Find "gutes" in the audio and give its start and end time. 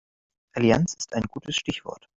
1.31-1.55